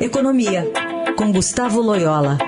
Economia, 0.00 0.64
com 1.16 1.32
Gustavo 1.32 1.80
Loyola. 1.80 2.38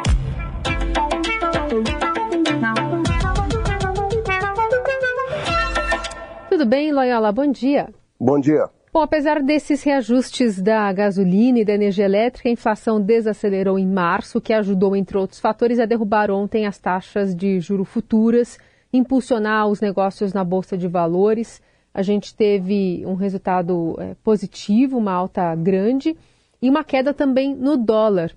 Tudo 6.49 6.65
bem, 6.65 6.93
Loyola? 6.93 7.33
Bom 7.33 7.51
dia. 7.51 7.89
Bom 8.21 8.39
dia. 8.39 8.69
Bom, 8.93 9.01
apesar 9.01 9.43
desses 9.43 9.83
reajustes 9.83 10.63
da 10.63 10.93
gasolina 10.93 11.59
e 11.59 11.65
da 11.65 11.75
energia 11.75 12.05
elétrica, 12.05 12.49
a 12.49 12.53
inflação 12.53 13.01
desacelerou 13.01 13.81
em 13.81 13.87
março, 13.87 14.39
o 14.39 14.41
que 14.41 14.53
ajudou, 14.53 14.95
entre 14.95 15.19
outros 15.19 15.41
fatores, 15.41 15.81
a 15.81 15.87
derrubar 15.87 16.31
ontem 16.31 16.69
as 16.69 16.79
taxas 16.79 17.35
de 17.35 17.59
juro 17.59 17.85
futuras, 17.85 18.61
impulsionar 18.93 19.67
os 19.67 19.81
negócios 19.81 20.33
na 20.33 20.45
Bolsa 20.45 20.79
de 20.79 20.87
Valores. 20.87 21.61
A 21.93 22.03
gente 22.03 22.33
teve 22.33 23.05
um 23.05 23.15
resultado 23.15 23.97
é, 23.99 24.15
positivo, 24.23 24.97
uma 24.97 25.13
alta 25.13 25.53
grande 25.57 26.17
e 26.61 26.69
uma 26.69 26.85
queda 26.85 27.15
também 27.15 27.55
no 27.55 27.77
dólar. 27.77 28.35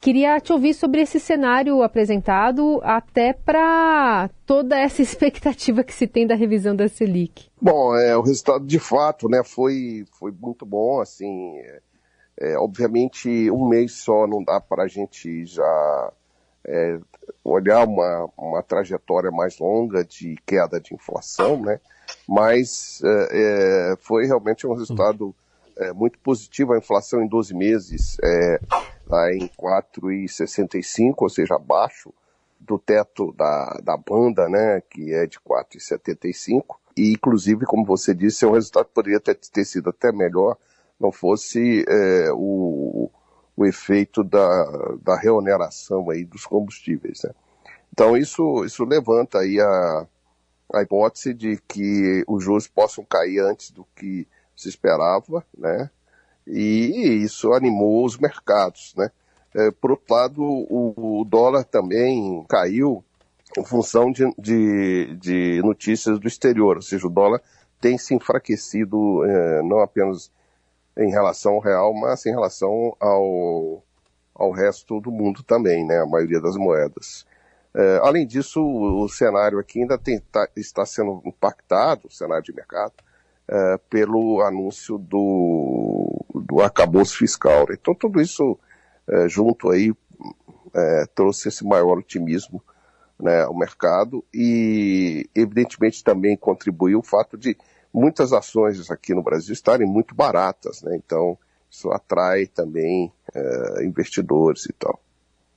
Queria 0.00 0.38
te 0.38 0.52
ouvir 0.52 0.74
sobre 0.74 1.00
esse 1.00 1.18
cenário 1.18 1.82
apresentado, 1.82 2.78
até 2.82 3.32
para 3.32 4.28
toda 4.44 4.78
essa 4.78 5.00
expectativa 5.02 5.82
que 5.82 5.94
se 5.94 6.06
tem 6.06 6.26
da 6.26 6.34
revisão 6.34 6.76
da 6.76 6.88
Selic. 6.88 7.48
Bom, 7.60 7.96
é, 7.96 8.14
o 8.14 8.20
resultado 8.20 8.66
de 8.66 8.78
fato 8.78 9.28
né, 9.30 9.42
foi, 9.42 10.04
foi 10.18 10.30
muito 10.30 10.66
bom. 10.66 11.00
Assim, 11.00 11.56
é, 11.58 11.80
é 12.38 12.58
obviamente, 12.58 13.50
um 13.50 13.66
mês 13.66 13.92
só 13.92 14.26
não 14.26 14.44
dá 14.44 14.60
para 14.60 14.82
a 14.82 14.88
gente 14.88 15.46
já 15.46 16.12
é, 16.66 16.98
olhar 17.42 17.86
uma, 17.86 18.28
uma 18.36 18.62
trajetória 18.62 19.30
mais 19.30 19.58
longa 19.58 20.04
de 20.04 20.36
queda 20.44 20.78
de 20.78 20.94
inflação, 20.94 21.62
né? 21.62 21.80
mas 22.28 23.00
é, 23.02 23.92
é 23.92 23.96
foi 24.00 24.26
realmente 24.26 24.66
um 24.66 24.74
resultado 24.74 25.34
é, 25.78 25.92
muito 25.92 26.18
positivo. 26.18 26.72
A 26.72 26.78
inflação 26.78 27.22
em 27.22 27.28
12 27.28 27.54
meses 27.54 28.18
está 28.18 29.32
em 29.34 29.48
4,65, 29.48 31.14
ou 31.18 31.28
seja, 31.28 31.56
abaixo 31.56 32.12
do 32.58 32.78
teto 32.78 33.32
da, 33.32 33.78
da 33.82 33.96
banda, 33.96 34.48
né, 34.48 34.80
que 34.88 35.12
é 35.12 35.26
de 35.26 35.38
4,75. 35.38 36.76
E, 36.96 37.12
inclusive, 37.12 37.66
como 37.66 37.84
você 37.84 38.14
disse, 38.14 38.44
é 38.44 38.48
um 38.48 38.52
resultado 38.52 38.86
poderia 38.86 39.20
ter, 39.20 39.34
ter 39.34 39.64
sido 39.64 39.90
até 39.90 40.12
melhor 40.12 40.56
não 40.98 41.10
fosse 41.10 41.84
o, 42.34 43.10
o 43.56 43.64
efeito 43.64 44.24
da, 44.24 44.96
da 45.02 45.16
reoneração 45.16 46.10
aí 46.10 46.24
dos 46.24 46.46
combustíveis. 46.46 47.22
Né? 47.22 47.30
Então 47.92 48.16
isso, 48.16 48.64
isso 48.64 48.84
levanta 48.84 49.38
aí 49.38 49.60
a, 49.60 50.06
a 50.72 50.82
hipótese 50.82 51.32
de 51.32 51.60
que 51.68 52.24
os 52.26 52.42
juros 52.42 52.66
possam 52.66 53.04
cair 53.04 53.40
antes 53.40 53.70
do 53.70 53.86
que 53.94 54.26
se 54.56 54.68
esperava, 54.68 55.44
né? 55.56 55.90
E 56.46 57.22
isso 57.24 57.52
animou 57.52 58.04
os 58.04 58.18
mercados, 58.18 58.94
né? 58.96 59.10
É, 59.54 59.70
por 59.70 59.92
outro 59.92 60.14
lado, 60.14 60.42
o, 60.42 61.20
o, 61.20 61.24
dólar 61.24 61.64
também 61.64 62.44
caiu 62.48 63.04
em 63.56 63.64
função 63.64 64.10
de, 64.10 64.28
de, 64.36 65.16
de, 65.16 65.62
notícias 65.62 66.18
do 66.18 66.26
exterior, 66.26 66.76
ou 66.76 66.82
seja, 66.82 67.06
o 67.06 67.10
dólar 67.10 67.40
tem 67.80 67.96
se 67.96 68.14
enfraquecido 68.14 69.24
é, 69.24 69.62
não 69.62 69.80
apenas 69.80 70.30
em 70.98 71.10
relação 71.10 71.54
ao 71.54 71.60
real, 71.60 71.94
mas 71.94 72.26
em 72.26 72.30
relação 72.30 72.96
ao, 72.98 73.82
ao 74.34 74.50
resto 74.50 75.00
do 75.00 75.12
mundo 75.12 75.42
também, 75.42 75.86
né? 75.86 76.00
A 76.00 76.06
maioria 76.06 76.40
das 76.40 76.56
moedas. 76.56 77.24
É, 77.74 78.00
além 78.02 78.26
disso, 78.26 78.60
o, 78.60 79.04
o, 79.04 79.08
cenário 79.08 79.58
aqui 79.58 79.80
ainda 79.80 79.98
tem, 79.98 80.20
tá, 80.20 80.48
está 80.56 80.86
sendo 80.86 81.20
impactado, 81.24 82.06
o 82.06 82.12
cenário 82.12 82.44
de 82.44 82.54
mercado, 82.54 82.94
é, 83.48 83.78
pelo 83.90 84.40
anúncio 84.42 84.98
do, 84.98 86.24
do 86.34 86.56
fiscal. 87.06 87.66
Então, 87.70 87.94
tudo 87.94 88.20
isso 88.20 88.58
é, 89.08 89.28
junto 89.28 89.70
aí 89.70 89.92
é, 90.74 91.06
trouxe 91.14 91.48
esse 91.48 91.64
maior 91.64 91.98
otimismo 91.98 92.62
né, 93.20 93.42
ao 93.42 93.56
mercado 93.56 94.24
e, 94.32 95.28
evidentemente, 95.34 96.02
também 96.02 96.36
contribuiu 96.36 96.98
o 96.98 97.02
fato 97.02 97.36
de 97.36 97.56
muitas 97.92 98.32
ações 98.32 98.90
aqui 98.90 99.14
no 99.14 99.22
Brasil 99.22 99.52
estarem 99.52 99.86
muito 99.86 100.14
baratas, 100.14 100.82
né? 100.82 100.96
Então, 100.96 101.38
isso 101.70 101.90
atrai 101.90 102.46
também 102.46 103.12
é, 103.32 103.84
investidores 103.84 104.66
e 104.66 104.72
tal. 104.72 105.00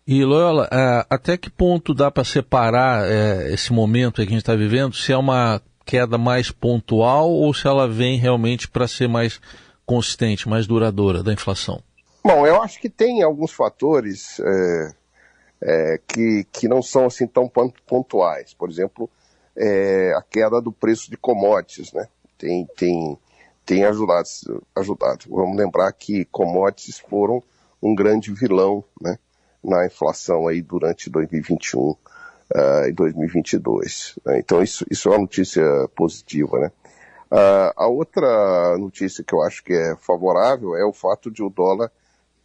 E 0.05 0.23
Loyola, 0.23 0.69
é, 0.71 1.05
até 1.09 1.35
que 1.35 1.49
ponto 1.49 1.93
dá 1.93 2.09
para 2.09 2.23
separar 2.23 3.05
é, 3.05 3.51
esse 3.51 3.73
momento 3.73 4.15
que 4.15 4.21
a 4.21 4.25
gente 4.25 4.37
está 4.37 4.55
vivendo, 4.55 4.95
se 4.95 5.11
é 5.11 5.17
uma 5.17 5.61
queda 5.87 6.17
mais 6.17 6.51
pontual 6.51 7.31
ou 7.31 7.53
se 7.53 7.65
ela 7.65 7.87
vem 7.87 8.17
realmente 8.17 8.67
para 8.67 8.87
ser 8.87 9.07
mais 9.07 9.39
consistente, 9.85 10.49
mais 10.49 10.67
duradoura 10.67 11.23
da 11.23 11.31
inflação? 11.31 11.81
Bom, 12.21 12.45
eu 12.45 12.61
acho 12.61 12.79
que 12.81 12.89
tem 12.89 13.23
alguns 13.23 13.53
fatores 13.53 14.37
é, 14.41 14.93
é, 15.61 16.01
que, 16.05 16.45
que 16.51 16.67
não 16.67 16.81
são 16.81 17.05
assim 17.05 17.25
tão 17.25 17.49
pontuais. 17.87 18.53
Por 18.53 18.69
exemplo, 18.69 19.09
é, 19.55 20.13
a 20.13 20.21
queda 20.21 20.61
do 20.61 20.73
preço 20.73 21.09
de 21.09 21.15
commodities, 21.15 21.93
né? 21.93 22.05
Tem, 22.37 22.67
tem, 22.75 23.17
tem 23.65 23.85
ajudado, 23.85 24.27
ajudado. 24.75 25.25
Vamos 25.29 25.55
lembrar 25.55 25.91
que 25.93 26.25
commodities 26.25 26.99
foram 26.99 27.41
um 27.81 27.95
grande 27.95 28.33
vilão, 28.33 28.83
né? 29.01 29.17
na 29.63 29.85
inflação 29.85 30.47
aí 30.47 30.61
durante 30.61 31.09
2021 31.09 31.95
uh, 32.55 32.87
e 32.87 32.93
2022. 32.93 34.17
Uh, 34.17 34.29
né? 34.29 34.39
então 34.39 34.61
isso, 34.61 34.85
isso 34.89 35.09
é 35.09 35.11
uma 35.11 35.19
notícia 35.19 35.63
positiva, 35.95 36.59
né? 36.59 36.71
Uh, 37.29 37.73
a 37.75 37.87
outra 37.87 38.77
notícia 38.77 39.23
que 39.23 39.33
eu 39.33 39.41
acho 39.41 39.61
que 39.63 39.73
é 39.73 39.95
favorável 39.97 40.75
é 40.77 40.85
o 40.85 40.93
fato 40.93 41.29
de 41.29 41.43
o 41.43 41.49
dólar 41.49 41.91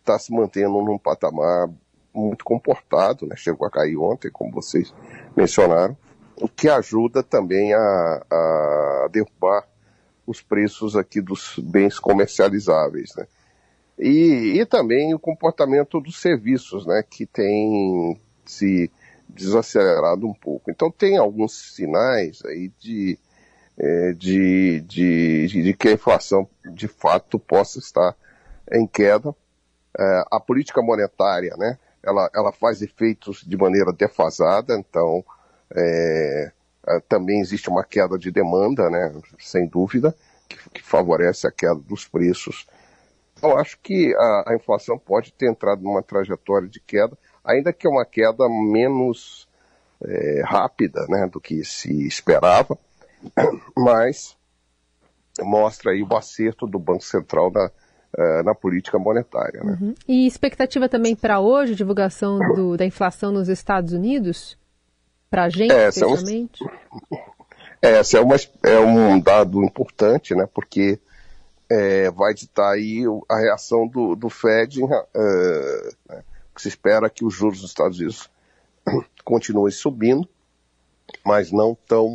estar 0.01 0.15
tá 0.15 0.19
se 0.19 0.33
mantendo 0.33 0.83
num 0.83 0.99
patamar 0.99 1.69
muito 2.13 2.45
comportado, 2.45 3.27
né? 3.27 3.37
Chegou 3.37 3.67
a 3.67 3.71
cair 3.71 3.97
ontem, 3.97 4.31
como 4.31 4.51
vocês 4.51 4.93
mencionaram, 5.37 5.97
o 6.37 6.49
que 6.49 6.69
ajuda 6.69 7.23
também 7.23 7.73
a, 7.73 8.27
a 8.31 9.09
derrubar 9.11 9.67
os 10.27 10.41
preços 10.41 10.97
aqui 10.97 11.21
dos 11.21 11.59
bens 11.59 11.99
comercializáveis, 11.99 13.15
né? 13.17 13.27
E, 13.99 14.59
e 14.61 14.67
também 14.67 15.15
o 15.15 15.19
comportamento 15.19 16.01
dos 16.01 16.21
serviços, 16.21 16.87
né, 16.87 17.05
que 17.09 17.27
tem 17.27 18.19
se 18.45 18.91
desacelerado 19.34 20.26
um 20.26 20.34
pouco. 20.34 20.70
Então 20.70 20.91
tem 20.91 21.16
alguns 21.16 21.75
sinais 21.75 22.43
aí 22.44 22.70
de, 22.78 23.19
é, 23.78 24.12
de, 24.12 24.81
de, 24.81 25.47
de, 25.47 25.75
que 25.75 25.88
a 25.88 25.93
inflação 25.93 26.48
de 26.65 26.88
fato 26.88 27.38
possa 27.38 27.78
estar 27.78 28.16
em 28.72 28.87
queda. 28.87 29.34
É, 29.98 30.25
a 30.31 30.41
política 30.41 30.81
monetária, 30.81 31.54
né, 31.56 31.78
ela, 32.03 32.31
ela 32.34 32.53
faz 32.53 32.81
efeitos 32.81 33.42
de 33.47 33.56
maneira 33.56 33.92
defasada, 33.92 34.75
então 34.75 35.25
é, 35.75 36.53
é 36.88 37.00
também 37.09 37.41
existe 37.41 37.69
uma 37.69 37.84
queda 37.84 38.19
de 38.19 38.31
demanda, 38.31 38.88
né, 38.88 39.12
sem 39.38 39.66
dúvida, 39.66 40.15
que, 40.48 40.56
que 40.71 40.82
favorece 40.82 41.47
a 41.47 41.50
queda 41.50 41.75
dos 41.75 42.09
preços 42.09 42.66
eu 43.42 43.59
acho 43.59 43.78
que 43.81 44.15
a, 44.15 44.50
a, 44.50 44.54
inflação 44.54 44.97
pode 44.97 45.32
ter 45.32 45.50
entrado 45.50 45.82
numa 45.82 46.03
trajetória 46.03 46.69
de 46.69 46.78
queda, 46.78 47.19
ainda 47.44 47.72
que 47.72 47.86
é 47.86 47.91
uma 47.91 48.04
queda 48.04 48.48
menos 48.48 49.48
é, 50.04 50.42
rápida 50.44 51.06
né, 51.08 51.26
do 51.26 51.41
que 51.41 51.64
se 51.64 52.06
esperava, 52.06 52.78
mas 53.76 54.36
mostra 55.41 55.92
aí 55.92 56.03
o 56.03 56.16
acerto 56.16 56.66
do 56.66 56.78
Banco 56.78 57.04
Central 57.04 57.50
na, 57.50 57.66
uh, 57.66 58.42
na 58.44 58.54
política 58.54 58.98
monetária. 58.98 59.62
Né? 59.62 59.78
Uhum. 59.80 59.94
E 60.06 60.26
expectativa 60.26 60.88
também 60.88 61.16
para 61.16 61.41
hoje, 61.41 61.75
divulgação 61.75 62.38
do, 62.54 62.76
da 62.76 62.84
inflação 62.84 63.32
nos 63.32 63.48
Estados 63.48 63.92
Unidos? 63.92 64.59
Para 65.30 65.44
a 65.44 65.48
gente, 65.48 65.72
é, 65.72 65.88
especialmente? 65.88 66.64
É, 67.84 67.98
esse 67.98 68.16
é, 68.16 68.20
uma, 68.20 68.36
é 68.62 68.78
um 68.78 69.19
dado 69.19 69.60
importante, 69.64 70.36
né, 70.36 70.47
porque 70.54 71.00
é, 71.69 72.09
vai 72.12 72.32
ditar 72.32 72.74
aí 72.74 73.03
a 73.28 73.36
reação 73.41 73.88
do, 73.88 74.14
do 74.14 74.30
Fed, 74.30 74.84
uh, 74.84 74.88
né, 76.09 76.22
se 76.60 76.69
espera 76.69 77.09
que 77.09 77.25
os 77.25 77.34
juros 77.34 77.60
dos 77.60 77.71
Estados 77.71 77.99
Unidos 77.99 78.31
continuem 79.25 79.72
subindo, 79.72 80.28
mas 81.25 81.51
não 81.53 81.77
tão 81.87 82.15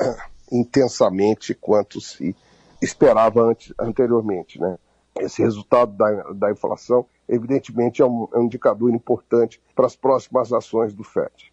uh, 0.00 0.22
intensamente 0.50 1.54
quanto 1.54 2.00
se 2.00 2.34
esperava 2.80 3.42
antes, 3.42 3.72
anteriormente. 3.78 4.60
Né? 4.60 4.78
Esse 5.18 5.42
resultado 5.42 5.92
da, 5.92 6.32
da 6.32 6.50
inflação, 6.50 7.06
evidentemente, 7.28 8.02
é 8.02 8.06
um, 8.06 8.28
é 8.32 8.38
um 8.38 8.44
indicador 8.44 8.92
importante 8.94 9.60
para 9.74 9.86
as 9.86 9.96
próximas 9.96 10.52
ações 10.52 10.94
do 10.94 11.02
Fed. 11.02 11.52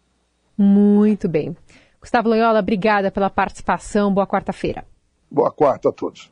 Muito 0.56 1.28
bem. 1.28 1.56
Gustavo 2.00 2.28
Loyola, 2.28 2.60
obrigada 2.60 3.10
pela 3.10 3.30
participação. 3.30 4.12
Boa 4.12 4.26
quarta-feira. 4.26 4.84
Boa 5.30 5.50
quarta 5.50 5.88
a 5.88 5.92
todos. 5.92 6.30